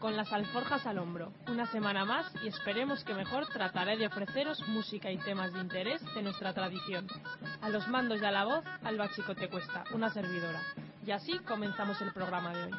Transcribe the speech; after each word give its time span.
Con 0.00 0.16
las 0.16 0.32
alforjas 0.32 0.86
al 0.86 0.98
hombro, 0.98 1.32
una 1.46 1.66
semana 1.66 2.04
más 2.04 2.26
y 2.42 2.48
esperemos 2.48 3.04
que 3.04 3.14
mejor 3.14 3.46
trataré 3.46 3.96
de 3.96 4.06
ofreceros 4.06 4.66
música 4.66 5.10
y 5.10 5.18
temas 5.18 5.52
de 5.52 5.60
interés 5.60 6.02
de 6.14 6.22
nuestra 6.22 6.52
tradición. 6.52 7.06
A 7.60 7.68
los 7.68 7.86
mandos 7.86 8.20
y 8.20 8.24
a 8.24 8.32
la 8.32 8.44
voz, 8.44 8.64
Alba 8.82 9.08
Chicote 9.10 9.48
Cuesta, 9.48 9.84
una 9.92 10.10
servidora. 10.10 10.60
Y 11.06 11.12
así 11.12 11.38
comenzamos 11.40 12.00
el 12.00 12.12
programa 12.12 12.52
de 12.54 12.64
hoy. 12.64 12.70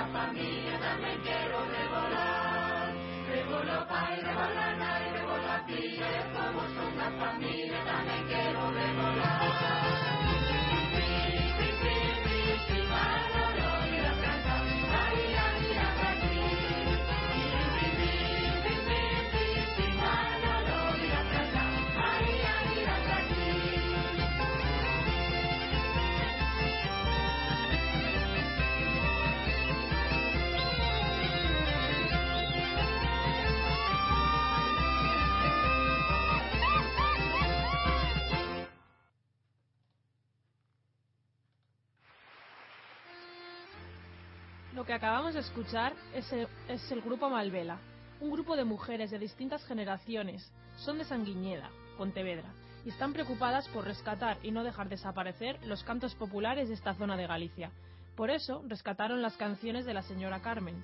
Lo 0.00 0.30
que 44.90 44.94
acabamos 44.94 45.34
de 45.34 45.40
escuchar 45.40 45.92
es 46.12 46.32
el, 46.90 47.00
grupo 47.02 47.30
Malvela, 47.30 47.78
un 48.20 48.32
grupo 48.32 48.56
de 48.56 48.64
mujeres 48.64 49.12
de 49.12 49.20
distintas 49.20 49.64
generaciones. 49.64 50.50
Son 50.78 50.98
de 50.98 51.04
Sanguiñeda, 51.04 51.70
Pontevedra, 51.96 52.52
y 52.84 52.88
están 52.88 53.12
preocupadas 53.12 53.68
por 53.68 53.84
rescatar 53.84 54.38
y 54.42 54.50
no 54.50 54.64
dejar 54.64 54.88
desaparecer 54.88 55.64
los 55.64 55.84
cantos 55.84 56.16
populares 56.16 56.66
de 56.66 56.74
esta 56.74 56.94
zona 56.94 57.16
de 57.16 57.28
Galicia. 57.28 57.70
Por 58.16 58.30
eso 58.30 58.64
rescataron 58.66 59.22
las 59.22 59.36
canciones 59.36 59.86
de 59.86 59.94
la 59.94 60.02
señora 60.02 60.42
Carmen, 60.42 60.82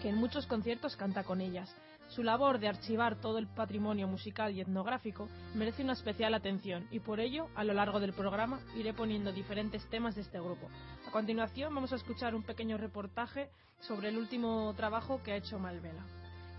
que 0.00 0.10
en 0.10 0.14
muchos 0.14 0.46
conciertos 0.46 0.94
canta 0.94 1.24
con 1.24 1.40
ellas. 1.40 1.74
Su 2.08 2.22
labor 2.22 2.58
de 2.58 2.68
archivar 2.68 3.16
todo 3.20 3.38
el 3.38 3.46
patrimonio 3.46 4.06
musical 4.06 4.54
y 4.54 4.60
etnográfico 4.60 5.28
merece 5.54 5.82
una 5.82 5.94
especial 5.94 6.34
atención 6.34 6.86
y 6.90 7.00
por 7.00 7.18
ello, 7.18 7.48
a 7.54 7.64
lo 7.64 7.72
largo 7.74 7.98
del 7.98 8.12
programa, 8.12 8.60
iré 8.76 8.92
poniendo 8.92 9.32
diferentes 9.32 9.88
temas 9.90 10.14
de 10.14 10.20
este 10.20 10.38
grupo. 10.38 10.68
A 11.08 11.10
continuación 11.10 11.74
vamos 11.74 11.92
a 11.92 11.96
escuchar 11.96 12.34
un 12.34 12.42
pequeño 12.42 12.76
reportaje 12.76 13.50
sobre 13.80 14.10
el 14.10 14.18
último 14.18 14.72
trabajo 14.76 15.22
que 15.22 15.32
ha 15.32 15.36
hecho 15.36 15.58
Malvela. 15.58 16.04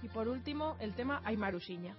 Y 0.02 0.10
por 0.10 0.28
último, 0.28 0.76
el 0.80 0.94
tema 0.94 1.22
Aymarusiña. 1.24 1.96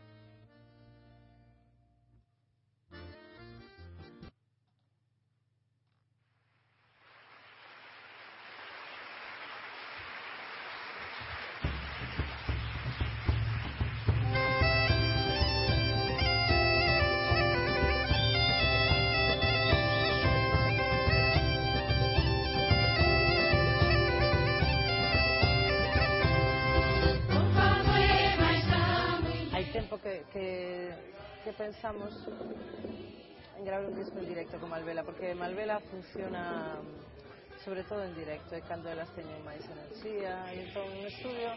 preparar 33.77 33.85
un 33.85 33.97
disco 33.97 34.19
en 34.19 34.29
directo 34.29 34.59
con 34.59 34.71
Malvela, 34.71 35.03
porque 35.05 35.35
Malvela 35.35 35.81
funciona 35.81 36.77
mm, 36.81 37.65
sobre 37.65 37.83
todo 37.85 38.05
en 38.05 38.15
directo, 38.15 38.55
e 38.55 38.63
cando 38.63 38.89
elas 38.89 39.09
teñen 39.13 39.43
máis 39.45 39.65
enerxía, 39.69 40.49
e 40.53 40.65
entón 40.65 40.87
no 41.03 41.09
estudio 41.09 41.51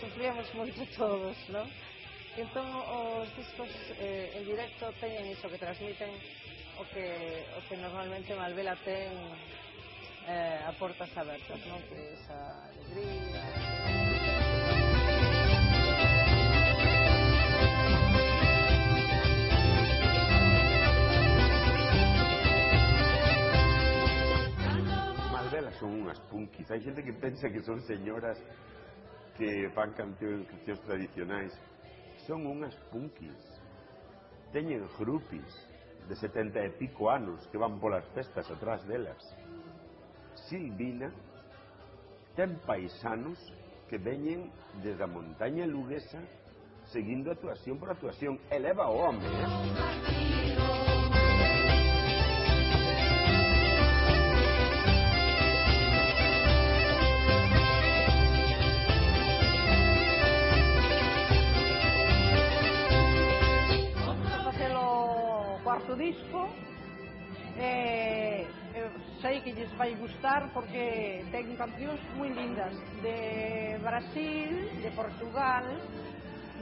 sufríamos 0.00 0.46
moito 0.54 0.80
todos, 0.98 1.36
non? 1.52 1.66
E 2.36 2.40
entón 2.40 2.64
os 2.72 3.28
discos 3.36 3.68
eh, 4.00 4.38
en 4.38 4.44
directo 4.46 4.92
teñen 5.02 5.28
iso 5.28 5.50
que 5.50 5.60
transmiten 5.60 6.12
o 6.78 6.84
que, 6.94 7.44
o 7.52 7.60
que 7.68 7.76
normalmente 7.76 8.38
Malvela 8.38 8.76
ten 8.86 9.12
eh, 10.28 10.68
a 10.68 10.72
portas 10.78 11.10
abertas, 11.16 11.60
non? 11.68 11.80
Que 11.90 12.16
esa 12.16 12.38
alegría... 12.70 13.67
son 25.78 26.02
unhas 26.02 26.20
punkis. 26.30 26.70
Hai 26.70 26.80
xente 26.80 27.02
que 27.02 27.12
pensa 27.12 27.48
que 27.48 27.62
son 27.62 27.80
señoras 27.86 28.38
que 29.36 29.70
fan 29.74 29.94
cancións, 29.94 30.46
cancións 30.50 30.80
tradicionais. 30.82 31.52
Son 32.26 32.44
unhas 32.46 32.74
punkis. 32.90 33.38
Teñen 34.52 34.84
grupis 34.98 35.46
de 36.08 36.16
setenta 36.16 36.58
e 36.64 36.70
pico 36.70 37.10
anos 37.10 37.46
que 37.52 37.58
van 37.58 37.78
polas 37.78 38.04
festas 38.14 38.50
atrás 38.50 38.82
delas. 38.86 39.20
Silvina 40.48 41.12
ten 42.34 42.58
paisanos 42.66 43.38
que 43.88 43.98
veñen 43.98 44.50
desde 44.82 45.02
a 45.02 45.06
montaña 45.06 45.66
luguesa 45.66 46.20
seguindo 46.92 47.30
actuación 47.30 47.78
por 47.78 47.90
actuación. 47.90 48.38
Eleva 48.50 48.88
o 48.88 49.08
home, 49.08 49.20
eh? 49.26 50.17
disco 65.98 66.48
eh, 67.58 68.46
eh, 68.74 68.90
sei 69.20 69.42
que 69.42 69.52
lles 69.52 69.70
vai 69.76 69.94
gustar 69.98 70.48
porque 70.54 71.26
ten 71.34 71.58
cancións 71.58 71.98
moi 72.14 72.30
lindas 72.30 72.70
de 73.02 73.74
Brasil, 73.82 74.70
de 74.78 74.90
Portugal, 74.94 75.66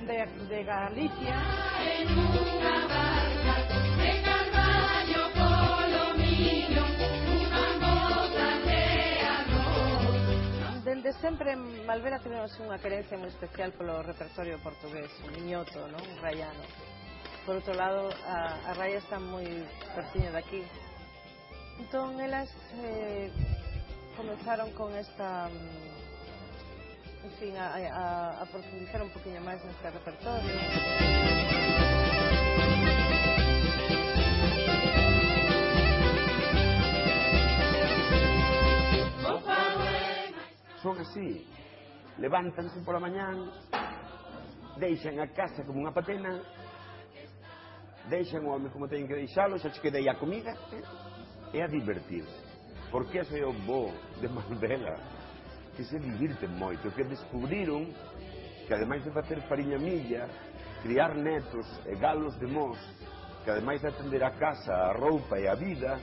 de, 0.09 0.25
de 0.49 0.61
Galicia. 0.65 1.37
En 1.85 2.09
unha 2.17 2.77
barca 2.89 3.55
de 4.01 4.13
Carvalho 4.25 5.23
Colomino, 5.37 6.85
unha 7.45 7.69
gota 7.77 8.49
de 8.65 8.83
arroz. 9.21 10.81
Dende 10.81 11.13
sempre 11.21 11.53
en 11.53 11.85
Malvera 11.85 12.17
tivemos 12.25 12.57
unha 12.57 12.81
querencia 12.81 13.21
moi 13.21 13.29
especial 13.29 13.77
polo 13.77 14.01
repertorio 14.01 14.57
portugués, 14.65 15.13
o 15.21 15.29
Miñoto, 15.37 15.85
non? 15.93 16.05
Rayano 16.25 16.96
por 17.47 17.55
outro 17.55 17.75
lado 17.79 18.11
a, 18.27 18.59
a 18.69 18.73
raia 18.75 18.99
está 18.99 19.23
moi 19.23 19.47
pertiña 19.95 20.35
daqui 20.35 20.67
entón 21.79 22.19
elas 22.19 22.51
eh, 22.83 23.31
comenzaron 24.19 24.75
con 24.75 24.91
esta 24.99 25.47
mm, 25.47 25.97
en 27.27 27.33
fin, 27.39 27.57
a, 27.57 27.75
a, 27.75 28.43
a 28.43 28.47
profundizar 28.47 29.03
un 29.03 29.11
poquinho 29.11 29.43
máis 29.43 29.59
neste 29.59 29.91
repertorio. 29.91 30.55
Son 40.79 40.95
así, 41.03 41.43
levántanse 42.23 42.79
pola 42.87 43.03
mañán, 43.03 43.51
deixan 44.79 45.19
a 45.19 45.27
casa 45.35 45.67
como 45.67 45.83
unha 45.83 45.91
patena 45.91 46.31
deixan 48.09 48.45
o 48.47 48.55
home 48.55 48.71
como 48.71 48.89
teñen 48.89 49.09
que 49.09 49.15
deixalo, 49.15 49.59
xa 49.59 49.71
che 49.71 49.81
quedei 49.81 50.09
a 50.09 50.15
comida 50.15 50.55
e 51.53 51.63
a 51.63 51.67
divertirse. 51.67 52.45
Porque 52.91 53.19
é 53.19 53.45
o 53.45 53.53
bo 53.53 53.91
de 54.21 54.29
Mandela, 54.29 54.97
que 55.75 55.85
se 55.85 55.99
divirten 55.99 56.51
moito, 56.57 56.91
que 56.95 57.05
descubriron 57.05 57.93
que 58.67 58.75
ademais 58.75 59.05
de 59.05 59.11
facer 59.11 59.41
fariña 59.43 59.79
milla, 59.79 60.29
criar 60.83 61.15
netos 61.15 61.67
e 61.87 61.95
galos 61.95 62.39
de 62.39 62.47
mos, 62.47 62.79
que 63.45 63.51
ademais 63.51 63.81
de 63.83 63.89
atender 63.89 64.23
a 64.25 64.31
casa, 64.31 64.73
a 64.73 64.93
roupa 64.93 65.39
e 65.39 65.47
a 65.47 65.55
vida, 65.55 65.99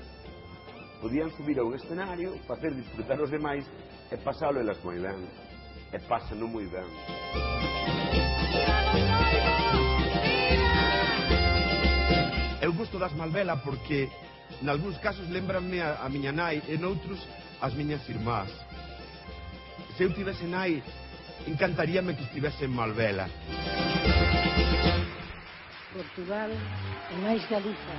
podían 1.02 1.30
subir 1.32 1.60
a 1.60 1.64
un 1.64 1.76
escenario, 1.76 2.38
facer 2.48 2.74
disfrutar 2.74 3.20
os 3.20 3.30
demais 3.30 3.68
e 4.12 4.18
pasalo 4.18 4.60
elas 4.60 4.82
moi 4.84 5.00
ben. 5.00 5.28
E 5.92 6.00
pásano 6.08 6.48
moi 6.48 6.66
ben. 6.68 6.88
Eu 6.88 7.73
gusto 12.84 13.00
das 13.00 13.14
Malvela 13.14 13.56
porque 13.64 14.12
nalgúns 14.60 15.00
casos 15.00 15.24
lembranme 15.32 15.80
a, 15.80 16.04
a 16.04 16.10
miña 16.12 16.36
nai 16.36 16.60
e 16.68 16.76
noutros 16.76 17.16
as 17.64 17.72
miñas 17.80 18.04
irmás. 18.12 18.52
Se 19.96 20.04
eu 20.04 20.12
tivese 20.12 20.44
nai, 20.44 20.84
encantaríame 21.48 22.12
que 22.12 22.28
estivese 22.28 22.68
en 22.68 22.76
Malvela. 22.76 23.32
Portugal 25.96 26.52
e 26.52 27.16
máis 27.24 27.40
Galiza. 27.48 27.96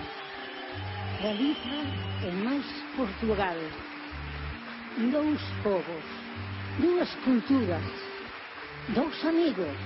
Galiza 1.24 1.80
e 2.20 2.30
máis 2.44 2.68
Portugal. 2.92 3.56
Dous 5.00 5.40
povos, 5.64 6.06
dúas 6.76 7.08
culturas, 7.24 7.88
dous 8.92 9.16
amigos, 9.24 9.80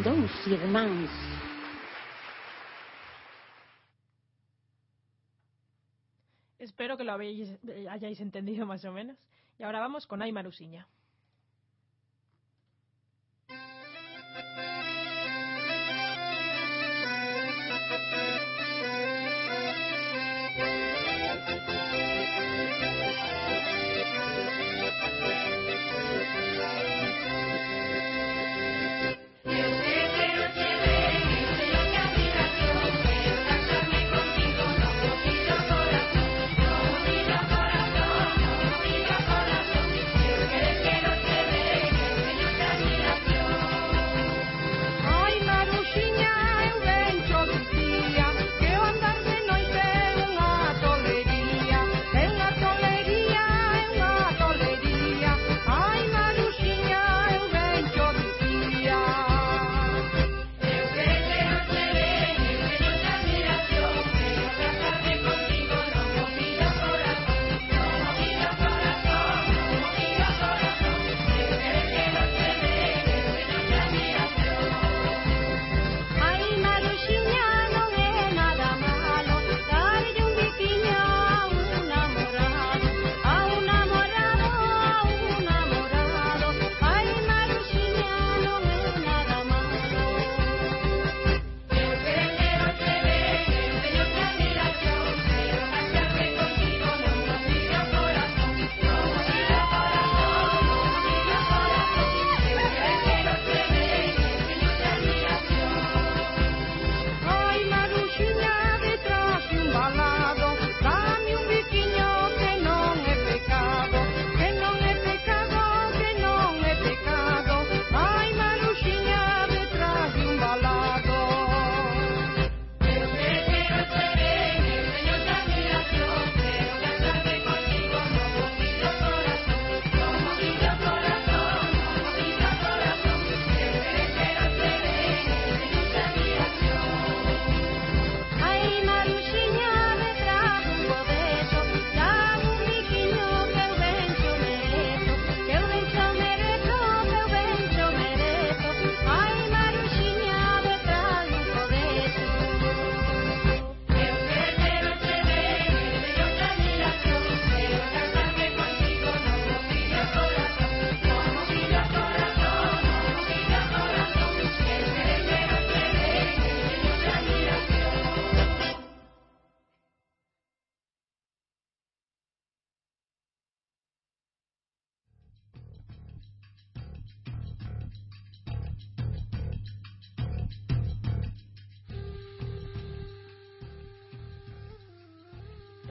dous 0.00 0.32
irmáns. 0.48 1.39
Espero 6.60 6.98
que 6.98 7.04
lo 7.04 7.12
habéis, 7.12 7.58
hayáis 7.88 8.20
entendido 8.20 8.66
más 8.66 8.84
o 8.84 8.92
menos. 8.92 9.16
Y 9.58 9.62
ahora 9.62 9.80
vamos 9.80 10.06
con 10.06 10.20
Ay 10.20 10.30
Marusiña. 10.30 10.86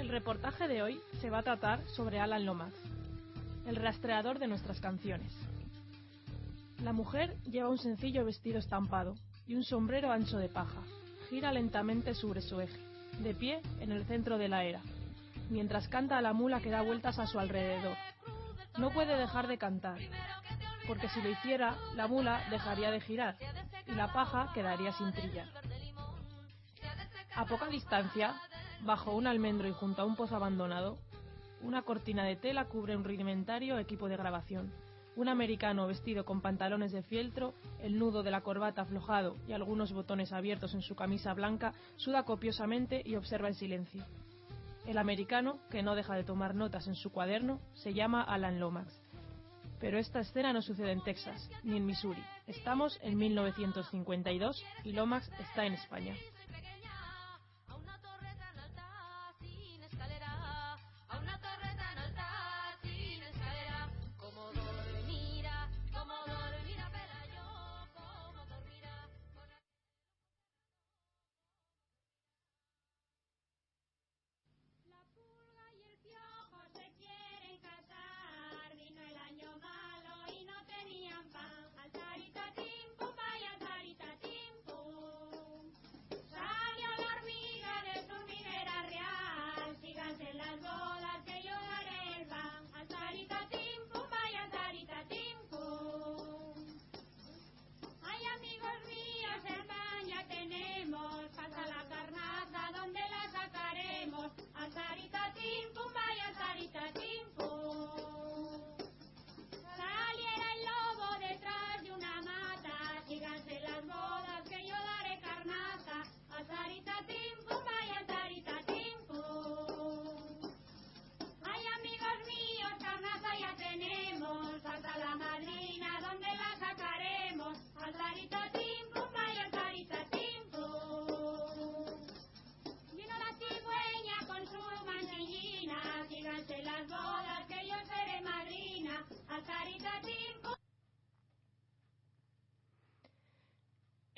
El 0.10 0.14
reportaje 0.14 0.68
de 0.68 0.82
hoy 0.82 1.00
se 1.22 1.30
va 1.30 1.38
a 1.38 1.44
tratar 1.44 1.88
sobre 1.90 2.20
Alan 2.20 2.44
Lomax, 2.44 2.74
el 3.68 3.76
rastreador 3.76 4.40
de 4.40 4.48
nuestras 4.48 4.80
canciones. 4.80 5.32
La 6.84 6.94
mujer 6.94 7.38
lleva 7.44 7.70
un 7.70 7.78
sencillo 7.78 8.26
vestido 8.26 8.58
estampado 8.58 9.14
y 9.46 9.54
un 9.54 9.64
sombrero 9.64 10.12
ancho 10.12 10.40
de 10.40 10.50
paja. 10.50 10.82
Gira 11.30 11.52
lentamente 11.52 12.16
sobre 12.16 12.42
su 12.42 12.60
eje, 12.60 12.80
de 13.20 13.36
pie 13.36 13.62
en 13.82 13.92
el 13.92 14.04
centro 14.06 14.40
de 14.40 14.50
la 14.50 14.64
era, 14.64 14.82
mientras 15.52 15.88
canta 15.88 16.18
a 16.18 16.24
la 16.24 16.34
mula 16.34 16.60
que 16.60 16.72
da 16.72 16.82
vueltas 16.82 17.20
a 17.20 17.28
su 17.28 17.38
alrededor. 17.38 17.96
No 18.80 18.90
puede 18.90 19.16
dejar 19.16 19.46
de 19.46 19.60
cantar, 19.60 20.00
porque 20.88 21.08
si 21.10 21.22
lo 21.22 21.30
hiciera, 21.30 21.78
la 21.96 22.08
mula 22.08 22.42
dejaría 22.50 22.90
de 22.90 23.00
girar 23.00 23.38
y 23.86 23.92
la 23.92 24.12
paja 24.12 24.50
quedaría 24.56 24.92
sin 24.92 25.12
trillar. 25.12 25.50
A 27.36 27.46
poca 27.46 27.68
distancia, 27.68 28.34
bajo 28.84 29.16
un 29.16 29.28
almendro 29.28 29.68
y 29.68 29.72
junto 29.72 30.02
a 30.02 30.06
un 30.06 30.16
pozo 30.16 30.36
abandonado, 30.36 30.98
una 31.62 31.82
cortina 31.82 32.24
de 32.24 32.36
tela 32.36 32.66
cubre 32.66 32.96
un 32.96 33.04
rudimentario 33.04 33.78
equipo 33.80 34.08
de 34.08 34.18
grabación. 34.18 34.72
Un 35.16 35.28
americano 35.28 35.88
vestido 35.88 36.24
con 36.24 36.42
pantalones 36.42 36.94
de 36.94 37.04
fieltro, 37.04 37.54
el 37.82 38.00
nudo 38.00 38.24
de 38.24 38.32
la 38.32 38.42
corbata 38.42 38.84
aflojado 38.84 39.36
y 39.48 39.54
algunos 39.54 39.92
botones 39.92 40.32
abiertos 40.32 40.74
en 40.74 40.82
su 40.82 40.96
camisa 40.96 41.34
blanca, 41.34 41.74
suda 41.98 42.24
copiosamente 42.24 43.02
y 43.04 43.16
observa 43.16 43.50
en 43.50 43.56
silencio. 43.56 44.06
El 44.86 44.98
americano, 44.98 45.60
que 45.70 45.84
no 45.84 45.96
deja 45.96 46.16
de 46.16 46.24
tomar 46.24 46.56
notas 46.56 46.88
en 46.88 46.96
su 46.96 47.12
cuaderno, 47.12 47.60
se 47.74 47.94
llama 47.94 48.24
Alan 48.24 48.60
Lomax. 48.60 49.02
Pero 49.80 49.98
esta 49.98 50.20
escena 50.20 50.54
no 50.54 50.62
sucede 50.62 50.92
en 50.92 51.04
Texas, 51.04 51.50
ni 51.64 51.78
en 51.78 51.86
Missouri. 51.86 52.24
Estamos 52.48 53.00
en 53.02 53.18
1952 53.18 54.64
y 54.84 54.94
Lomax 54.94 55.30
está 55.40 55.66
en 55.66 55.74
España. 55.74 56.16
and 90.52 90.66
all. 90.66 90.99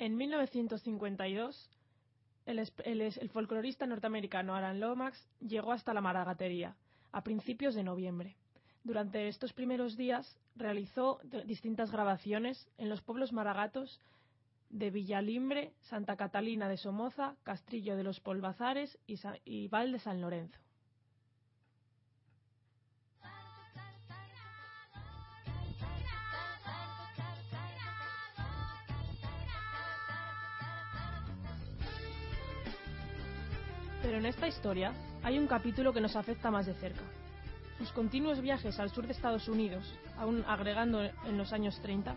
En 0.02 0.16
1952, 0.16 1.70
el, 2.46 2.58
el, 2.58 3.00
el, 3.00 3.30
folclorista 3.30 3.86
norteamericano 3.86 4.56
Alan 4.56 4.80
Lomax 4.80 5.28
llegó 5.38 5.70
hasta 5.70 5.94
la 5.94 6.00
maragatería 6.00 6.74
a 7.12 7.22
principios 7.22 7.76
de 7.76 7.84
noviembre. 7.84 8.36
Durante 8.84 9.28
estos 9.28 9.52
primeros 9.52 9.96
días 9.96 10.36
realizó 10.56 11.20
distintas 11.46 11.92
grabaciones 11.92 12.68
en 12.78 12.88
los 12.88 13.00
pueblos 13.00 13.32
maragatos 13.32 14.00
de 14.70 14.90
Villalimbre, 14.90 15.72
Santa 15.82 16.16
Catalina 16.16 16.68
de 16.68 16.76
Somoza, 16.76 17.36
Castrillo 17.44 17.96
de 17.96 18.02
los 18.02 18.18
Polvazares 18.18 18.98
y, 19.06 19.20
y 19.44 19.68
Val 19.68 19.92
de 19.92 20.00
San 20.00 20.20
Lorenzo. 20.20 20.58
Pero 34.02 34.18
en 34.18 34.26
esta 34.26 34.48
historia 34.48 34.92
hay 35.22 35.38
un 35.38 35.46
capítulo 35.46 35.92
que 35.92 36.00
nos 36.00 36.16
afecta 36.16 36.50
más 36.50 36.66
de 36.66 36.74
cerca. 36.74 37.21
Sus 37.82 37.90
continuos 37.90 38.40
viajes 38.40 38.78
al 38.78 38.90
sur 38.90 39.08
de 39.08 39.12
Estados 39.12 39.48
Unidos, 39.48 39.84
aún 40.16 40.44
agregando 40.46 41.02
en 41.02 41.36
los 41.36 41.52
años 41.52 41.80
30, 41.82 42.14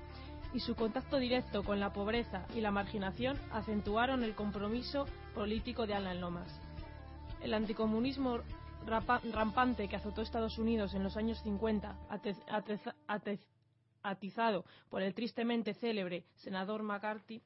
y 0.54 0.60
su 0.60 0.76
contacto 0.76 1.18
directo 1.18 1.64
con 1.64 1.80
la 1.80 1.92
pobreza 1.92 2.46
y 2.54 2.62
la 2.62 2.70
marginación 2.70 3.36
acentuaron 3.52 4.24
el 4.24 4.36
compromiso 4.36 5.08
político 5.34 5.88
de 5.88 5.96
Alan 5.96 6.22
Lomas. 6.22 6.62
El 7.42 7.56
anticomunismo 7.56 8.42
rampante 8.86 9.88
que 9.88 9.96
azotó 9.96 10.22
Estados 10.22 10.60
Unidos 10.60 10.94
en 10.94 11.02
los 11.02 11.18
años 11.18 11.42
50, 11.42 11.96
atizado 14.04 14.66
por 14.92 15.02
el 15.02 15.16
tristemente 15.16 15.74
célebre 15.74 16.26
senador 16.36 16.84
McCarthy, 16.84 17.42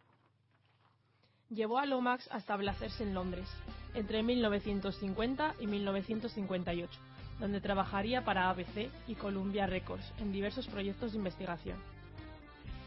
llevó 1.47 1.77
a 1.79 1.85
Lomax 1.85 2.29
a 2.31 2.39
establecerse 2.39 3.03
en 3.03 3.13
Londres 3.13 3.47
entre 3.93 4.23
1950 4.23 5.55
y 5.61 5.67
1958, 5.67 6.99
donde 7.39 7.61
trabajaría 7.61 8.23
para 8.23 8.49
ABC 8.49 8.89
y 9.07 9.15
Columbia 9.15 9.65
Records 9.65 10.13
en 10.19 10.31
diversos 10.31 10.67
proyectos 10.67 11.11
de 11.11 11.17
investigación. 11.17 11.77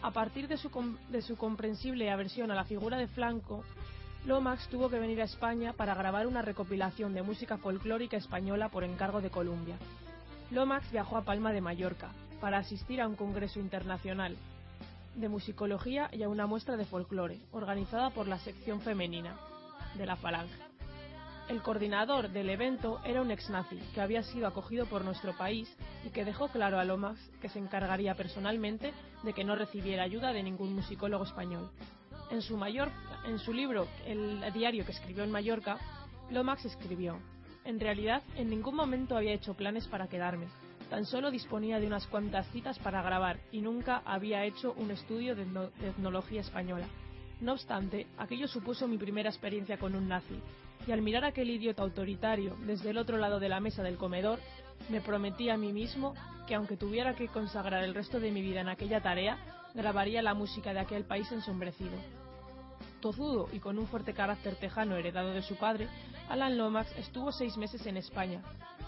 A 0.02 0.10
partir 0.10 0.48
de 0.48 0.56
su, 0.56 1.36
comprensible 1.36 2.10
aversión 2.10 2.50
a 2.50 2.56
la 2.56 2.64
figura 2.64 2.98
de 2.98 3.06
Franco, 3.06 3.64
Lomax 4.26 4.68
tuvo 4.68 4.90
que 4.90 4.98
venir 4.98 5.20
a 5.20 5.24
España 5.24 5.72
para 5.72 5.94
grabar 5.94 6.26
una 6.26 6.42
recopilación 6.42 7.14
de 7.14 7.22
música 7.22 7.56
folclórica 7.56 8.16
española 8.16 8.68
por 8.68 8.82
encargo 8.82 9.20
de 9.20 9.30
Columbia. 9.30 9.76
Lomax 10.50 10.90
viajó 10.90 11.16
a 11.16 11.24
Palma 11.24 11.52
de 11.52 11.60
Mallorca 11.60 12.10
para 12.40 12.58
asistir 12.58 13.00
a 13.00 13.06
un 13.06 13.14
congreso 13.14 13.60
internacional 13.60 14.36
de 15.14 15.28
musicología 15.28 16.10
y 16.12 16.24
a 16.24 16.28
una 16.28 16.46
muestra 16.46 16.76
de 16.76 16.84
folclore, 16.84 17.38
organizada 17.52 18.10
por 18.10 18.26
la 18.26 18.38
sección 18.38 18.80
femenina 18.80 19.36
de 19.96 20.06
la 20.06 20.16
Falange. 20.16 20.71
El 21.52 21.60
coordinador 21.60 22.30
del 22.30 22.48
evento 22.48 23.02
era 23.04 23.20
un 23.20 23.30
ex-nazi 23.30 23.76
que 23.94 24.00
había 24.00 24.22
sido 24.22 24.46
acogido 24.46 24.86
por 24.86 25.04
nuestro 25.04 25.36
país 25.36 25.68
y 26.02 26.08
que 26.08 26.24
dejó 26.24 26.48
claro 26.48 26.78
a 26.78 26.84
Lomax 26.86 27.20
que 27.42 27.50
se 27.50 27.58
encargaría 27.58 28.14
personalmente 28.14 28.94
de 29.22 29.34
que 29.34 29.44
no 29.44 29.54
recibiera 29.54 30.02
ayuda 30.02 30.32
de 30.32 30.42
ningún 30.42 30.74
musicólogo 30.74 31.24
español. 31.24 31.70
En 32.30 32.40
su, 32.40 32.56
mayor, 32.56 32.88
en 33.26 33.38
su 33.38 33.52
libro 33.52 33.86
El 34.06 34.50
diario 34.54 34.86
que 34.86 34.92
escribió 34.92 35.24
en 35.24 35.30
Mallorca, 35.30 35.76
Lomax 36.30 36.64
escribió, 36.64 37.18
En 37.66 37.78
realidad, 37.78 38.22
en 38.36 38.48
ningún 38.48 38.74
momento 38.74 39.14
había 39.14 39.34
hecho 39.34 39.52
planes 39.52 39.86
para 39.88 40.08
quedarme. 40.08 40.46
Tan 40.88 41.04
solo 41.04 41.30
disponía 41.30 41.78
de 41.78 41.86
unas 41.86 42.06
cuantas 42.06 42.50
citas 42.50 42.78
para 42.78 43.02
grabar 43.02 43.40
y 43.52 43.60
nunca 43.60 44.00
había 44.06 44.46
hecho 44.46 44.72
un 44.78 44.90
estudio 44.90 45.36
de, 45.36 45.42
etnología 45.86 46.40
española. 46.40 46.86
No 47.42 47.52
obstante, 47.52 48.06
aquello 48.16 48.48
supuso 48.48 48.88
mi 48.88 48.96
primera 48.96 49.28
experiencia 49.28 49.76
con 49.76 49.94
un 49.94 50.08
nazi, 50.08 50.40
y 50.86 50.92
al 50.92 51.02
mirar 51.02 51.24
a 51.24 51.28
aquel 51.28 51.50
idiota 51.50 51.82
autoritario 51.82 52.56
desde 52.66 52.90
el 52.90 52.98
otro 52.98 53.18
lado 53.18 53.40
de 53.40 53.48
la 53.48 53.60
mesa 53.60 53.82
del 53.82 53.96
comedor, 53.96 54.40
me 54.88 55.00
prometí 55.00 55.48
a 55.48 55.56
mí 55.56 55.72
mismo 55.72 56.14
que 56.46 56.54
aunque 56.54 56.76
tuviera 56.76 57.14
que 57.14 57.28
consagrar 57.28 57.84
el 57.84 57.94
resto 57.94 58.20
de 58.20 58.32
mi 58.32 58.42
vida 58.42 58.60
en 58.60 58.68
aquella 58.68 59.00
tarea, 59.00 59.38
grabaría 59.74 60.22
la 60.22 60.34
música 60.34 60.72
de 60.72 60.80
aquel 60.80 61.04
país 61.04 61.30
ensombrecido. 61.30 61.92
Tozudo 63.00 63.48
y 63.52 63.58
con 63.58 63.78
un 63.78 63.86
fuerte 63.86 64.12
carácter 64.12 64.54
tejano 64.56 64.96
heredado 64.96 65.32
de 65.32 65.42
su 65.42 65.56
padre, 65.56 65.88
Alan 66.28 66.56
Lomax 66.56 66.96
estuvo 66.98 67.32
seis 67.32 67.56
meses 67.56 67.84
en 67.86 67.96
España, 67.96 68.40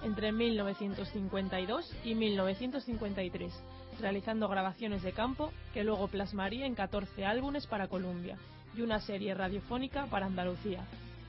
entre 0.03 0.33
1952 0.33 1.95
y 2.05 2.15
1953, 2.15 3.53
realizando 4.01 4.49
grabaciones 4.49 5.03
de 5.03 5.13
campo 5.13 5.53
que 5.73 5.85
luego 5.85 6.09
plasmaría 6.09 6.67
en 6.67 6.75
14 6.75 7.25
álbumes 7.25 7.67
para 7.67 7.89
Columbia 7.89 8.37
y 8.77 8.83
una 8.83 9.01
serie 9.01 9.35
radiofónica 9.35 10.07
para 10.07 10.27
Andalucía, 10.27 10.85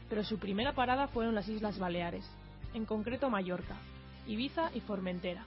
pero 0.09 0.23
su 0.23 0.37
primera 0.39 0.73
parada 0.73 1.07
fueron 1.07 1.35
las 1.35 1.47
Islas 1.47 1.79
Baleares. 1.79 2.25
en 2.73 2.85
concreto 2.85 3.29
Mallorca, 3.29 3.77
Ibiza 4.27 4.69
y 4.73 4.81
Formentera. 4.81 5.45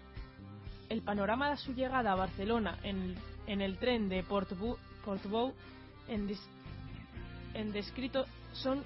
El 0.88 1.02
panorama 1.02 1.50
de 1.50 1.58
su 1.58 1.74
llegada 1.74 2.12
a 2.12 2.16
Barcelona 2.16 2.78
en, 2.82 3.16
el 3.46 3.76
tren 3.76 4.08
de 4.08 4.22
Portbou, 4.22 5.52
en, 6.08 6.30
en 7.52 7.72
descrito 7.72 8.24
son 8.52 8.82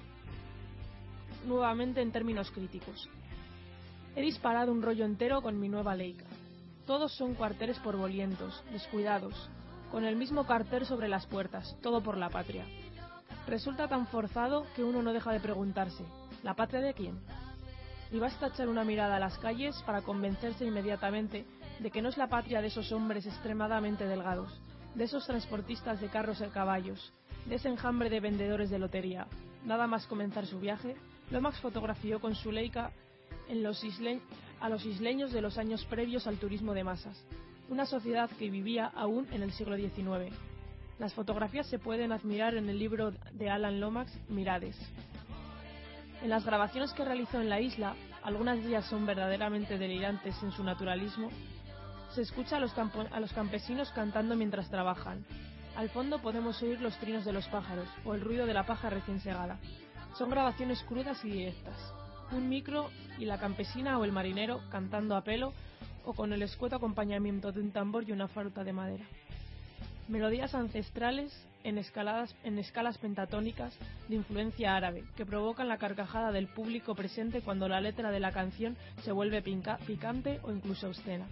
nuevamente 1.45 2.01
en 2.01 2.11
términos 2.11 2.51
críticos. 2.51 3.09
He 4.15 4.21
disparado 4.21 4.71
un 4.71 4.81
rollo 4.81 5.05
entero 5.05 5.41
con 5.41 5.59
mi 5.59 5.69
nueva 5.69 5.95
Leica. 5.95 6.25
Todos 6.85 7.13
son 7.13 7.35
cuarteles 7.35 7.79
porvolientos, 7.79 8.61
descuidados, 8.71 9.49
con 9.89 10.03
el 10.03 10.17
mismo 10.17 10.45
cartel 10.45 10.85
sobre 10.85 11.07
las 11.07 11.25
puertas, 11.27 11.77
todo 11.81 12.01
por 12.01 12.17
la 12.17 12.29
patria. 12.29 12.65
Resulta 13.47 13.87
tan 13.87 14.07
forzado 14.07 14.65
que 14.75 14.83
uno 14.83 15.01
no 15.01 15.13
deja 15.13 15.31
de 15.31 15.39
preguntarse, 15.39 16.03
¿la 16.43 16.53
patria 16.55 16.79
de 16.79 16.93
quién? 16.93 17.19
Y 18.11 18.19
basta 18.19 18.47
echar 18.47 18.69
una 18.69 18.83
mirada 18.83 19.17
a 19.17 19.19
las 19.19 19.37
calles 19.39 19.75
para 19.85 20.01
convencerse 20.01 20.65
inmediatamente 20.65 21.45
de 21.79 21.91
que 21.91 22.01
no 22.01 22.09
es 22.09 22.17
la 22.17 22.27
patria 22.27 22.61
de 22.61 22.67
esos 22.67 22.91
hombres 22.91 23.25
extremadamente 23.25 24.05
delgados, 24.05 24.51
de 24.95 25.03
esos 25.05 25.25
transportistas 25.25 25.99
de 25.99 26.07
carros 26.07 26.41
y 26.41 26.49
caballos, 26.49 27.11
de 27.45 27.55
ese 27.55 27.69
enjambre 27.69 28.09
de 28.09 28.19
vendedores 28.19 28.69
de 28.69 28.79
lotería. 28.79 29.27
Nada 29.65 29.87
más 29.87 30.05
comenzar 30.07 30.45
su 30.45 30.59
viaje, 30.59 30.95
Lomax 31.31 31.59
fotografió 31.59 32.21
con 32.21 32.35
su 32.35 32.51
Leica 32.51 32.91
en 33.49 33.63
los 33.63 33.83
isle- 33.83 34.21
a 34.61 34.69
los 34.69 34.85
isleños 34.85 35.31
de 35.33 35.41
los 35.41 35.57
años 35.57 35.83
previos 35.85 36.27
al 36.27 36.37
turismo 36.37 36.73
de 36.73 36.83
masas, 36.83 37.21
una 37.69 37.85
sociedad 37.85 38.29
que 38.37 38.49
vivía 38.49 38.91
aún 38.95 39.27
en 39.31 39.41
el 39.43 39.51
siglo 39.51 39.75
XIX. 39.75 40.31
Las 40.99 41.13
fotografías 41.13 41.67
se 41.67 41.79
pueden 41.79 42.11
admirar 42.11 42.55
en 42.55 42.69
el 42.69 42.77
libro 42.77 43.11
de 43.31 43.49
Alan 43.49 43.79
Lomax, 43.79 44.11
Mirades. 44.29 44.77
En 46.21 46.29
las 46.29 46.45
grabaciones 46.45 46.93
que 46.93 47.03
realizó 47.03 47.41
en 47.41 47.49
la 47.49 47.59
isla, 47.59 47.95
algunas 48.23 48.57
de 48.61 48.69
ellas 48.69 48.85
son 48.85 49.05
verdaderamente 49.05 49.77
delirantes 49.77 50.35
en 50.43 50.51
su 50.51 50.63
naturalismo, 50.63 51.29
se 52.13 52.21
escucha 52.21 52.57
a 52.57 52.59
los, 52.59 52.73
a 52.77 53.19
los 53.19 53.33
campesinos 53.33 53.91
cantando 53.91 54.35
mientras 54.35 54.69
trabajan. 54.69 55.25
Al 55.75 55.89
fondo 55.89 56.21
podemos 56.21 56.61
oír 56.61 56.79
los 56.79 56.97
trinos 56.99 57.25
de 57.25 57.33
los 57.33 57.47
pájaros 57.47 57.87
o 58.05 58.13
el 58.13 58.21
ruido 58.21 58.45
de 58.45 58.53
la 58.53 58.65
paja 58.65 58.89
recién 58.89 59.19
segada. 59.19 59.59
Son 60.17 60.29
grabaciones 60.29 60.83
crudas 60.83 61.25
y 61.25 61.29
directas. 61.29 61.75
Un 62.31 62.47
micro 62.47 62.91
y 63.17 63.25
la 63.25 63.39
campesina 63.39 63.97
o 63.97 64.05
el 64.05 64.11
marinero 64.11 64.61
cantando 64.69 65.15
a 65.15 65.23
pelo 65.23 65.53
o 66.05 66.13
con 66.13 66.33
el 66.33 66.43
escueto 66.43 66.75
acompañamiento 66.75 67.51
de 67.51 67.61
un 67.61 67.71
tambor 67.71 68.07
y 68.07 68.11
una 68.11 68.27
flauta 68.27 68.63
de 68.63 68.73
madera. 68.73 69.05
Melodías 70.07 70.53
ancestrales 70.53 71.31
en, 71.63 71.77
escalas 71.77 72.97
pentatónicas 72.97 73.73
de 74.09 74.15
influencia 74.15 74.75
árabe 74.75 75.05
que 75.15 75.25
provocan 75.25 75.69
la 75.69 75.77
carcajada 75.77 76.33
del 76.33 76.47
público 76.47 76.93
presente 76.93 77.41
cuando 77.41 77.69
la 77.69 77.79
letra 77.79 78.11
de 78.11 78.19
la 78.19 78.33
canción 78.33 78.75
se 79.03 79.13
vuelve 79.13 79.41
picante 79.41 80.41
o 80.43 80.51
incluso 80.51 80.87
obscena. 80.89 81.25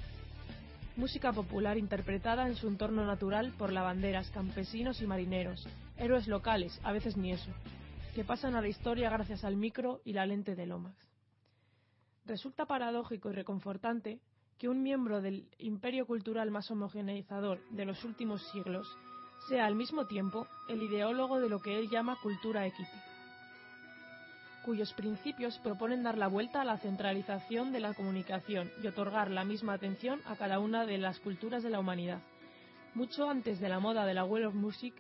Música 0.95 1.34
popular 1.34 1.77
interpretada 1.77 2.47
en 2.47 2.55
su 2.55 2.69
entorno 2.69 3.05
natural 3.05 3.53
por 3.57 3.73
lavanderas, 3.73 4.31
campesinos 4.31 5.01
y 5.01 5.07
marineros, 5.07 5.67
héroes 5.97 6.27
locales, 6.27 6.79
a 6.84 6.93
veces 6.93 7.17
ni 7.17 7.34
eso, 7.34 7.51
que 8.15 8.23
pasan 8.23 8.55
a 8.55 8.62
la 8.62 8.69
historia 8.69 9.10
gracias 9.10 9.43
al 9.43 9.57
micro 9.57 10.01
y 10.05 10.13
la 10.13 10.25
lente 10.25 10.55
de 10.55 10.65
Lomax. 10.65 10.95
Resulta 12.25 12.65
paradójico 12.65 13.31
y 13.31 13.34
reconfortante 13.34 14.19
que 14.62 14.69
un 14.69 14.84
miembro 14.84 15.21
del 15.21 15.43
imperio 15.58 16.06
cultural 16.06 16.52
más 16.52 16.69
homogeneizador 16.69 17.60
de 17.71 17.84
los 17.84 18.06
últimos 18.06 18.43
siglos 18.52 18.95
sea 19.50 19.65
al 19.65 19.74
mismo 19.74 20.06
tiempo 20.06 20.45
el 20.69 20.84
ideólogo 20.84 21.39
de 21.39 21.50
lo 21.50 21.60
que 21.60 21.80
él 21.80 21.89
llama 21.89 22.19
cultura 22.21 22.67
equity, 22.67 22.91
cuyos 24.63 24.93
principios 24.93 25.58
proponen 25.58 26.04
dar 26.04 26.15
la 26.15 26.28
vuelta 26.28 26.62
a 26.62 26.63
la 26.63 26.78
centralización 26.78 27.71
de 27.71 27.80
la 27.80 27.95
comunicación 27.95 28.69
y 28.84 28.86
otorgar 28.86 29.32
la 29.32 29.45
misma 29.45 29.74
atención 29.74 30.21
a 30.28 30.36
cada 30.36 30.60
una 30.60 30.86
de 30.86 31.00
las 31.00 31.19
culturas 31.19 31.63
de 31.63 31.71
la 31.71 31.80
humanidad. 31.80 32.19
Mucho 32.93 33.32
antes 33.32 33.60
de 33.60 33.67
la 33.67 33.80
moda 33.80 34.06
de 34.06 34.13
la 34.13 34.26
World 34.26 34.50
of 34.50 34.54
Music, 34.54 34.93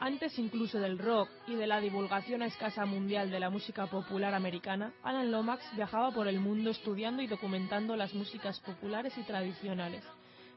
antes 0.00 0.38
incluso 0.38 0.78
del 0.78 0.98
rock 0.98 1.28
y 1.46 1.54
de 1.54 1.66
la 1.66 1.80
divulgación 1.80 2.42
a 2.42 2.46
escasa 2.46 2.84
mundial 2.84 3.30
de 3.30 3.40
la 3.40 3.50
música 3.50 3.86
popular 3.86 4.34
americana, 4.34 4.92
Alan 5.02 5.30
Lomax 5.30 5.64
viajaba 5.74 6.10
por 6.10 6.28
el 6.28 6.40
mundo 6.40 6.70
estudiando 6.70 7.22
y 7.22 7.26
documentando 7.26 7.96
las 7.96 8.14
músicas 8.14 8.60
populares 8.60 9.16
y 9.16 9.22
tradicionales, 9.22 10.04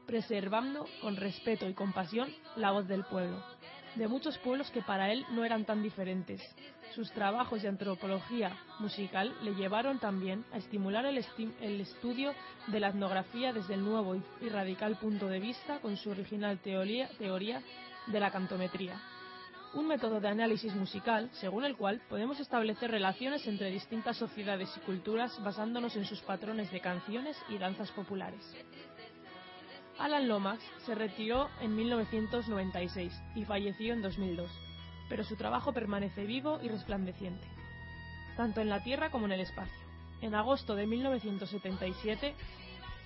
preservando 0.06 0.86
con 1.00 1.16
respeto 1.16 1.68
y 1.68 1.74
compasión 1.74 2.28
la 2.56 2.72
voz 2.72 2.86
del 2.88 3.04
pueblo, 3.04 3.42
de 3.94 4.08
muchos 4.08 4.36
pueblos 4.38 4.70
que 4.70 4.82
para 4.82 5.12
él 5.12 5.24
no 5.30 5.44
eran 5.44 5.64
tan 5.64 5.82
diferentes. 5.82 6.42
Sus 6.94 7.10
trabajos 7.12 7.62
de 7.62 7.68
antropología 7.68 8.56
musical 8.80 9.32
le 9.42 9.54
llevaron 9.54 10.00
también 10.00 10.44
a 10.52 10.58
estimular 10.58 11.06
el, 11.06 11.18
estudio 11.18 12.34
de 12.66 12.80
la 12.80 12.88
etnografía 12.88 13.52
desde 13.52 13.74
el 13.74 13.84
nuevo 13.84 14.16
y, 14.16 14.48
radical 14.48 14.96
punto 14.96 15.28
de 15.28 15.38
vista 15.38 15.78
con 15.80 15.96
su 15.96 16.10
original 16.10 16.58
teoría 16.58 17.08
de 18.08 18.20
la 18.20 18.30
cantometría 18.32 19.00
un 19.74 19.86
método 19.86 20.20
de 20.20 20.28
análisis 20.28 20.74
musical 20.74 21.30
según 21.32 21.64
el 21.64 21.76
cual 21.76 22.00
podemos 22.08 22.40
establecer 22.40 22.90
relaciones 22.90 23.46
entre 23.46 23.70
distintas 23.70 24.16
sociedades 24.16 24.68
y 24.76 24.80
culturas 24.80 25.40
basándonos 25.44 25.94
en 25.96 26.04
sus 26.04 26.20
patrones 26.20 26.70
de 26.72 26.80
canciones 26.80 27.36
y 27.48 27.58
danzas 27.58 27.90
populares. 27.92 28.42
Alan 29.98 30.28
Lomax 30.28 30.62
se 30.86 30.94
retiró 30.94 31.48
en 31.60 31.76
1996 31.76 33.12
y 33.36 33.44
falleció 33.44 33.92
en 33.92 34.02
2002, 34.02 34.50
pero 35.08 35.24
su 35.24 35.36
trabajo 35.36 35.72
permanece 35.72 36.24
vivo 36.24 36.58
y 36.62 36.68
resplandeciente, 36.68 37.46
tanto 38.36 38.60
en 38.60 38.70
la 38.70 38.82
Tierra 38.82 39.10
como 39.10 39.26
en 39.26 39.32
el 39.32 39.40
espacio. 39.40 39.78
En 40.20 40.34
agosto 40.34 40.74
de 40.74 40.86
1977, 40.86 42.34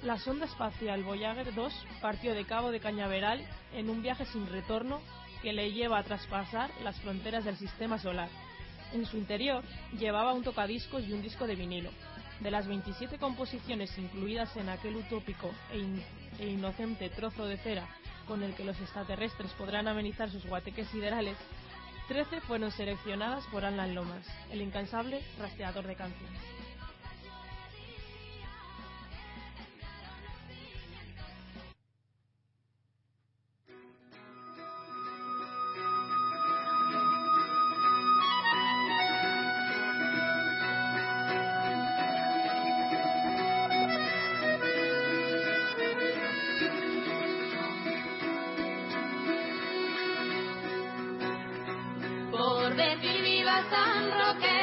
la 0.03 0.19
sonda 0.19 0.47
espacial 0.47 1.03
Voyager 1.03 1.55
2 1.55 1.87
partió 2.01 2.35
de 2.35 2.45
Cabo 2.45 2.71
de 2.71 2.81
Cañaveral 2.81 3.45
en 3.75 3.91
un 3.91 4.03
viaje 4.03 4.25
sin 4.27 4.47
retorno 4.47 5.01
que 5.45 5.53
le 5.53 5.73
lleva 5.73 5.99
a 5.99 6.03
traspasar 6.03 6.71
las 6.83 6.99
fronteras 7.01 7.45
del 7.45 7.59
sistema 7.59 7.99
solar. 7.99 8.31
En 8.95 9.05
su 9.05 9.19
interior 9.19 9.63
llevaba 9.99 10.33
un 10.33 10.43
tocadiscos 10.43 11.05
y 11.05 11.13
un 11.13 11.21
disco 11.21 11.47
de 11.47 11.55
vinilo. 11.55 11.91
De 12.41 12.51
las 12.51 12.67
27 12.67 13.19
composiciones 13.19 13.97
incluidas 13.99 14.57
en 14.57 14.71
aquel 14.71 14.97
utópico 14.97 15.51
e, 15.71 16.43
e 16.43 16.49
inocente 16.49 17.11
trozo 17.11 17.45
de 17.45 17.59
cera 17.59 17.87
con 18.27 18.43
el 18.43 18.55
que 18.55 18.65
los 18.65 18.81
extraterrestres 18.81 19.53
podrán 19.53 19.87
amenizar 19.87 20.31
sus 20.31 20.47
guateques 20.47 20.89
siderales, 20.89 21.37
13 22.09 22.41
fueron 22.41 22.73
seleccionadas 22.73 23.45
por 23.49 23.67
Alan 23.67 23.95
Lomas, 23.95 24.27
el 24.51 24.63
incansable 24.63 25.21
rastreador 25.39 25.87
de 25.87 25.95
canciones. 25.95 26.41
San 53.71 54.11
Roque 54.11 54.54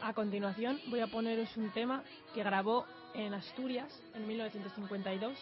a 0.00 0.12
continuación 0.12 0.78
voy 0.86 1.00
a 1.00 1.08
poneros 1.08 1.56
un 1.56 1.70
tema 1.72 2.04
que 2.34 2.44
grabó 2.44 2.86
en 3.14 3.34
Asturias 3.34 3.92
en 4.14 4.28
1952 4.28 5.36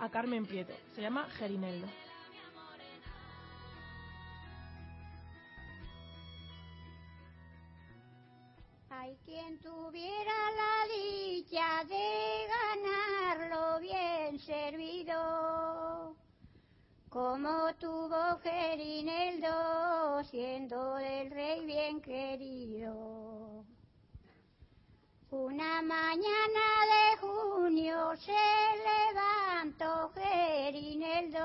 a 0.00 0.10
Carmen 0.10 0.44
Prieto. 0.44 0.72
Se 0.94 1.00
llama 1.00 1.28
Gerineldo. 1.38 1.86
Hay 8.90 9.16
quien 9.24 9.60
tuviera 9.60 10.34
la 10.56 10.94
dicha 10.94 11.84
de 11.84 12.48
ganarlo 12.48 13.78
bien 13.80 14.38
servido, 14.40 15.57
como 17.10 17.74
tuvo 17.74 18.38
Gerineldo, 18.42 20.22
siendo 20.24 20.94
del 20.96 21.30
rey 21.30 21.64
bien 21.64 22.00
querido. 22.00 23.64
Una 25.30 25.82
mañana 25.82 26.66
de 26.92 27.16
junio 27.20 28.16
se 28.16 28.32
levantó 28.88 30.10
Gerineldo 30.14 31.40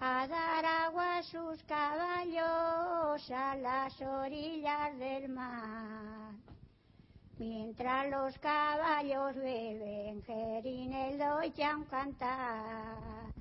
a 0.00 0.26
dar 0.26 0.64
agua 0.64 1.18
a 1.18 1.22
sus 1.22 1.62
caballos 1.64 3.30
a 3.30 3.54
las 3.56 4.00
orillas 4.00 4.98
del 4.98 5.28
mar. 5.28 6.34
Mientras 7.38 8.10
los 8.10 8.38
caballos 8.38 9.34
beben, 9.36 10.22
Gerineldo 10.22 11.40
echa 11.40 11.76
un 11.76 11.84
cantar. 11.84 13.39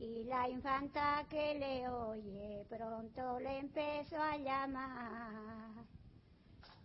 Y 0.00 0.24
la 0.24 0.48
infanta 0.48 1.26
que 1.28 1.54
le 1.58 1.88
oye 1.88 2.64
pronto 2.68 3.40
le 3.40 3.58
empezó 3.58 4.16
a 4.16 4.36
llamar. 4.36 5.84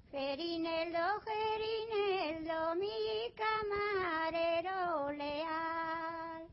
Gerineldo, 0.10 1.22
Gerineldo, 1.22 2.76
mi 2.76 3.32
camarero 3.36 5.12
leal. 5.12 6.48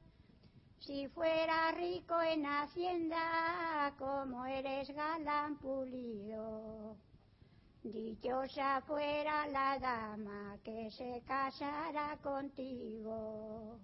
Si 0.78 1.08
fuera 1.08 1.72
rico 1.72 2.20
en 2.20 2.44
hacienda, 2.44 3.94
como 3.98 4.44
eres 4.44 4.90
galán 4.90 5.56
pulido. 5.56 6.96
Dichosa 7.82 8.82
fuera 8.82 9.46
la 9.46 9.78
dama 9.78 10.58
que 10.62 10.90
se 10.90 11.22
casara 11.26 12.18
contigo. 12.22 13.78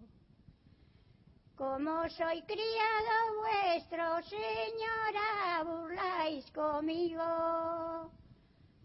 Como 1.57 2.07
soy 2.11 2.42
criado 2.42 3.14
vuestro, 3.40 4.23
señora, 4.29 5.64
burláis 5.64 6.51
conmigo. 6.51 8.11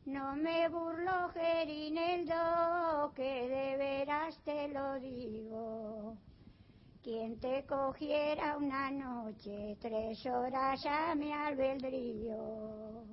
No 0.06 0.36
me 0.38 0.70
burlo, 0.70 1.30
Gerineldo, 1.34 3.12
que 3.14 3.50
de 3.50 3.76
veras 3.76 4.42
te 4.46 4.70
lo 4.70 5.02
digo. 5.02 6.16
Quien 7.04 7.42
te 7.42 7.66
cogiera 7.66 8.56
una 8.56 8.90
noche, 8.90 9.76
tres 9.82 10.26
horas 10.26 10.86
a 10.86 11.14
mi 11.14 11.34
albedrío. 11.34 13.04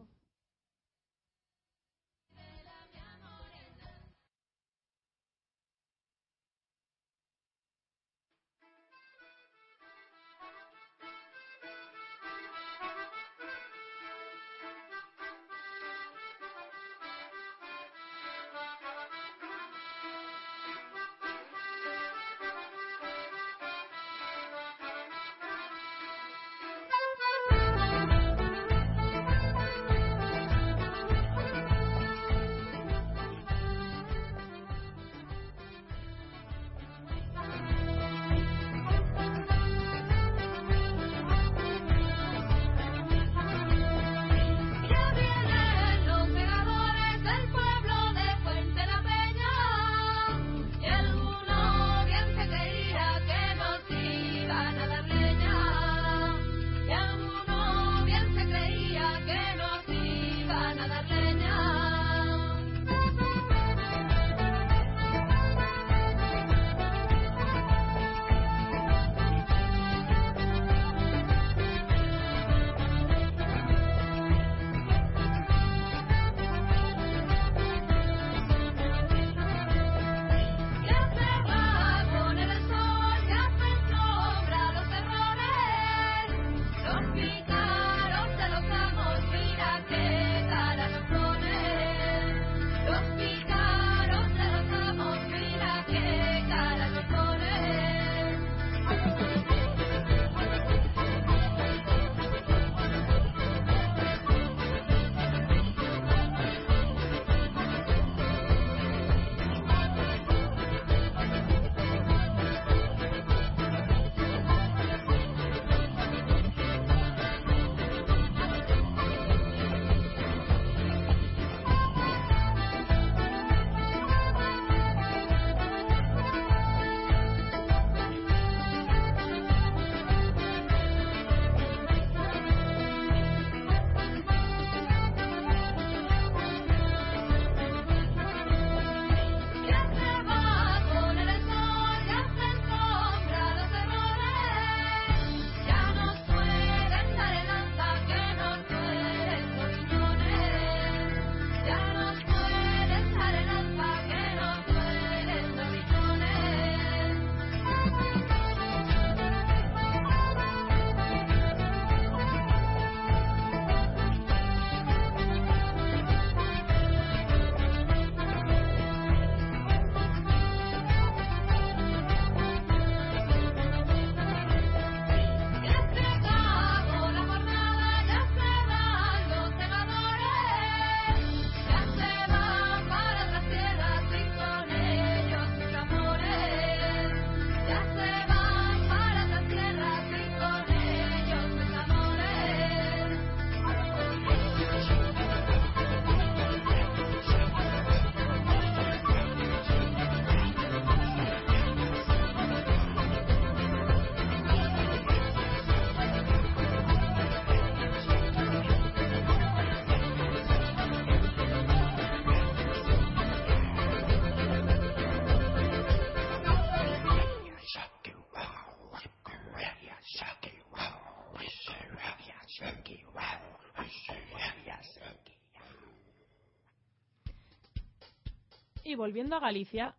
Volviendo 228.99 229.37
a 229.37 229.41
Galicia, 229.41 229.95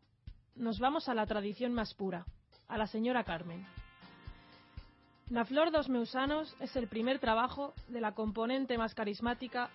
nos 0.56 0.78
vamos 0.78 1.08
a 1.08 1.16
la 1.16 1.26
tradición 1.26 1.74
más 1.74 1.94
pura, 1.94 2.26
a 2.68 2.78
la 2.78 2.86
señora 2.86 3.24
Carmen. 3.24 3.66
La 5.30 5.46
Flor 5.46 5.72
dos 5.72 5.88
Meusanos 5.88 6.54
es 6.60 6.76
el 6.76 6.88
primer 6.88 7.20
trabajo 7.20 7.74
de 7.88 8.02
la 8.02 8.14
componente 8.14 8.78
más 8.78 8.94
carismática 8.94 9.70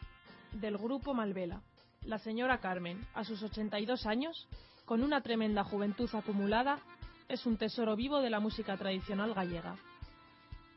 del 0.53 0.77
grupo 0.77 1.15
Malvela, 1.15 1.63
la 2.03 2.19
señora 2.19 2.59
Carmen, 2.59 3.01
a 3.15 3.25
sus 3.25 3.43
82 3.43 4.05
años, 4.05 4.47
con 4.85 5.03
una 5.03 5.23
tremenda 5.23 5.65
juventud 5.65 6.11
acumulada, 6.13 6.79
es 7.27 7.47
un 7.47 7.57
tesoro 7.57 7.97
vivo 7.97 8.21
de 8.21 8.29
la 8.29 8.41
música 8.41 8.77
tradicional 8.77 9.33
gallega. 9.33 9.77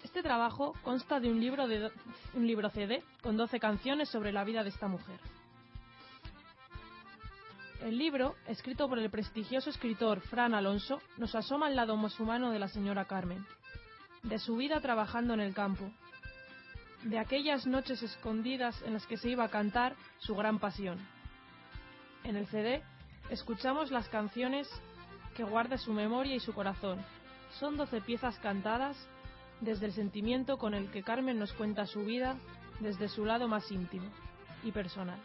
Este 0.03 0.23
trabajo 0.23 0.73
consta 0.83 1.19
de 1.19 1.29
un 1.29 1.41
libro, 1.41 1.67
de, 1.67 1.91
un 2.33 2.47
libro 2.47 2.69
CD 2.69 3.03
con 3.21 3.36
12 3.36 3.60
canciones 3.60 4.07
sobre 4.07 4.31
la 4.31 4.45
vida 4.45 4.63
de 4.63 4.69
esta 4.69 4.88
mujer. 4.88 5.19
El 7.81 7.97
libro, 7.97 8.35
escrito 8.47 8.89
por 8.89 8.97
el 8.97 9.09
prestigioso 9.09 9.69
escritor 9.69 10.21
Fran 10.21 10.55
Alonso, 10.55 10.99
nos 11.17 11.35
asoma 11.35 11.67
al 11.67 11.75
lado 11.75 11.95
más 11.95 12.19
humano 12.19 12.51
de 12.51 12.59
la 12.59 12.67
señora 12.67 13.05
Carmen, 13.05 13.45
de 14.23 14.39
su 14.39 14.57
vida 14.57 14.81
trabajando 14.81 15.35
en 15.35 15.41
el 15.41 15.53
campo, 15.53 15.91
de 17.03 17.19
aquellas 17.19 17.67
noches 17.67 18.01
escondidas 18.01 18.81
en 18.81 18.93
las 18.93 19.05
que 19.05 19.17
se 19.17 19.29
iba 19.29 19.43
a 19.43 19.49
cantar 19.49 19.95
su 20.17 20.35
gran 20.35 20.57
pasión. 20.59 20.97
En 22.23 22.35
el 22.35 22.47
CD 22.47 22.81
escuchamos 23.29 23.91
las 23.91 24.09
canciones 24.09 24.67
que 25.35 25.43
guarda 25.43 25.77
su 25.77 25.93
memoria 25.93 26.35
y 26.35 26.39
su 26.39 26.53
corazón. 26.53 26.99
Son 27.59 27.77
doce 27.77 28.01
piezas 28.01 28.39
cantadas 28.39 28.97
desde 29.61 29.85
el 29.85 29.93
sentimiento 29.93 30.57
con 30.57 30.73
el 30.73 30.89
que 30.89 31.03
Carmen 31.03 31.37
nos 31.37 31.53
cuenta 31.53 31.85
su 31.85 32.03
vida 32.03 32.37
desde 32.79 33.07
su 33.07 33.23
lado 33.23 33.47
más 33.47 33.71
íntimo 33.71 34.09
y 34.63 34.71
personal, 34.71 35.19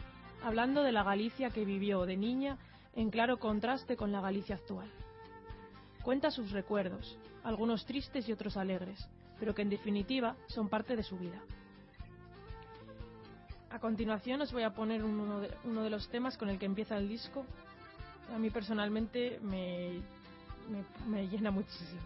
hablando 0.44 0.82
de 0.82 0.92
la 0.92 1.02
Galicia 1.02 1.50
que 1.50 1.64
vivió 1.64 2.04
de 2.06 2.16
niña 2.16 2.58
en 2.94 3.10
claro 3.10 3.38
contraste 3.38 3.96
con 3.96 4.12
la 4.12 4.20
Galicia 4.20 4.56
actual. 4.56 4.90
Cuenta 6.02 6.30
sus 6.30 6.50
recuerdos, 6.50 7.18
algunos 7.44 7.86
tristes 7.86 8.28
y 8.28 8.32
otros 8.32 8.56
alegres, 8.56 9.08
pero 9.38 9.54
que 9.54 9.62
en 9.62 9.70
definitiva 9.70 10.36
son 10.48 10.68
parte 10.68 10.96
de 10.96 11.02
su 11.02 11.16
vida. 11.16 11.40
A 13.70 13.78
continuación 13.78 14.42
os 14.42 14.52
voy 14.52 14.64
a 14.64 14.74
poner 14.74 15.02
uno 15.02 15.40
de, 15.40 15.50
uno 15.64 15.82
de 15.82 15.90
los 15.90 16.08
temas 16.10 16.36
con 16.36 16.50
el 16.50 16.58
que 16.58 16.66
empieza 16.66 16.96
el 16.96 17.08
disco. 17.08 17.46
A 18.34 18.38
mí 18.38 18.50
personalmente 18.50 19.38
me, 19.40 20.02
me, 20.68 20.84
me 21.06 21.28
llena 21.28 21.50
muchísimo. 21.50 22.00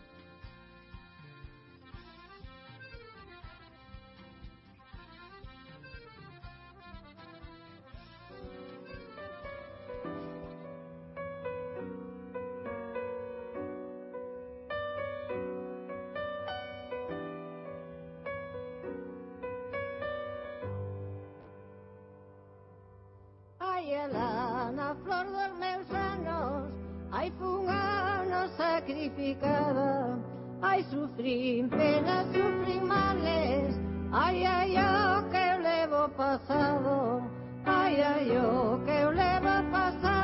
Ai, 23.86 23.92
ela 23.94 24.72
na 24.72 24.96
flor 25.04 25.24
dos 25.26 25.58
meus 25.60 25.88
anos 25.94 26.72
Ai, 27.12 27.30
fun 27.38 27.68
ano 27.68 28.48
sacrificada 28.56 30.18
Ai, 30.60 30.82
sufrín 30.90 31.68
penas, 31.68 32.26
sufrín 32.32 32.84
males. 32.84 33.78
Ai, 34.10 34.44
ai, 34.44 34.72
o 34.72 35.30
que 35.30 35.36
eu 35.36 35.62
levo 35.62 36.08
pasado. 36.16 37.22
Ai, 37.64 38.02
ai, 38.02 38.38
o 38.38 38.84
que 38.84 38.90
eu 38.90 39.10
levo 39.10 39.70
pasado 39.70 40.15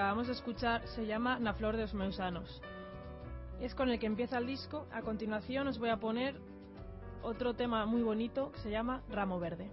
acabamos 0.00 0.28
de 0.28 0.32
escuchar 0.32 0.80
se 0.88 1.04
llama 1.04 1.38
Na 1.38 1.52
flor 1.52 1.76
de 1.76 1.82
los 1.82 1.92
meusanos. 1.92 2.62
Es 3.60 3.74
con 3.74 3.90
el 3.90 3.98
que 3.98 4.06
empieza 4.06 4.38
el 4.38 4.46
disco. 4.46 4.86
A 4.92 5.02
continuación 5.02 5.68
os 5.68 5.78
voy 5.78 5.90
a 5.90 6.00
poner 6.00 6.40
otro 7.22 7.52
tema 7.52 7.84
muy 7.84 8.00
bonito 8.00 8.50
que 8.50 8.60
se 8.60 8.70
llama 8.70 9.02
Ramo 9.10 9.38
Verde. 9.38 9.70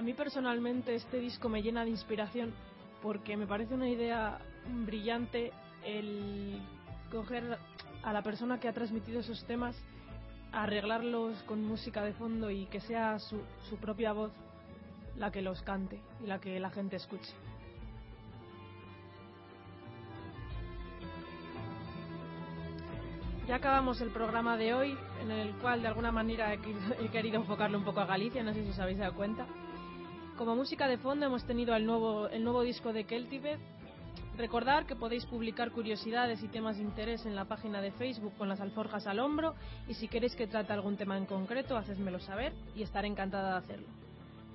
A 0.00 0.02
mí 0.02 0.14
personalmente 0.14 0.94
este 0.94 1.18
disco 1.18 1.50
me 1.50 1.60
llena 1.60 1.84
de 1.84 1.90
inspiración 1.90 2.54
porque 3.02 3.36
me 3.36 3.46
parece 3.46 3.74
una 3.74 3.86
idea 3.86 4.38
brillante 4.86 5.52
el 5.84 6.58
coger 7.12 7.58
a 8.02 8.10
la 8.14 8.22
persona 8.22 8.58
que 8.58 8.66
ha 8.68 8.72
transmitido 8.72 9.20
esos 9.20 9.44
temas, 9.44 9.76
arreglarlos 10.52 11.42
con 11.42 11.62
música 11.62 12.02
de 12.02 12.14
fondo 12.14 12.50
y 12.50 12.64
que 12.64 12.80
sea 12.80 13.18
su, 13.18 13.42
su 13.68 13.76
propia 13.76 14.14
voz 14.14 14.32
la 15.18 15.30
que 15.30 15.42
los 15.42 15.60
cante 15.60 16.00
y 16.24 16.26
la 16.28 16.40
que 16.40 16.58
la 16.58 16.70
gente 16.70 16.96
escuche. 16.96 17.34
Ya 23.46 23.56
acabamos 23.56 24.00
el 24.00 24.08
programa 24.08 24.56
de 24.56 24.72
hoy, 24.72 24.96
en 25.22 25.30
el 25.30 25.50
cual 25.56 25.82
de 25.82 25.88
alguna 25.88 26.10
manera 26.10 26.54
he, 26.54 26.58
querido- 27.10 27.36
enfocarlo 27.36 27.76
un 27.76 27.84
poco 27.84 28.00
a 28.00 28.06
Galicia, 28.06 28.42
no 28.42 28.54
sé 28.54 28.64
si 28.64 28.70
os 28.70 28.78
habéis 28.78 28.96
dado 28.96 29.12
cuenta. 29.14 29.44
Como 30.40 30.56
música 30.56 30.88
de 30.88 30.96
fondo 30.96 31.26
hemos 31.26 31.44
tenido 31.44 31.76
el 31.76 31.84
nuevo, 31.84 32.62
disco 32.62 32.94
de 32.94 33.04
Keltibet. 33.04 33.60
Recordar 34.38 34.86
que 34.86 34.96
podéis 34.96 35.26
publicar 35.26 35.70
curiosidades 35.70 36.42
y 36.42 36.48
temas 36.48 36.78
de 36.78 36.82
interés 36.82 37.26
en 37.26 37.36
la 37.36 37.44
página 37.44 37.82
de 37.82 37.92
Facebook 37.92 38.32
con 38.38 38.48
las 38.48 38.58
alforjas 38.58 39.06
al 39.06 39.18
hombro 39.18 39.54
y 39.86 39.92
si 39.92 40.08
queréis 40.08 40.34
que 40.34 40.46
trate 40.46 40.72
algún 40.72 40.96
tema 40.96 41.18
en 41.18 41.26
concreto, 41.26 41.76
hacedmelo 41.76 42.20
saber 42.20 42.54
y 42.74 42.82
estaré 42.82 43.06
encantada 43.06 43.50
de 43.50 43.58
hacerlo. 43.58 43.88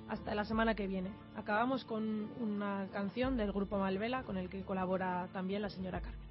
Hasta 0.08 0.34
la 0.34 0.44
semana 0.44 0.74
que 0.74 0.88
viene. 0.88 1.12
Acabamos 1.36 1.84
con 1.84 2.32
una 2.40 2.88
canción 2.92 3.36
del 3.36 3.52
grupo 3.52 3.78
Malvela 3.78 4.24
con 4.24 4.38
el 4.38 4.48
que 4.50 4.64
colabora 4.64 5.28
también 5.32 5.62
la 5.62 5.70
señora 5.70 6.00
Carmen. 6.00 6.25